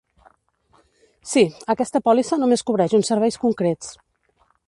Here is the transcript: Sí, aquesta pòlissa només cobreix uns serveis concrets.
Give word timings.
Sí, 1.31 1.43
aquesta 1.75 2.01
pòlissa 2.09 2.41
només 2.45 2.65
cobreix 2.71 2.97
uns 3.01 3.13
serveis 3.13 3.39
concrets. 3.47 3.93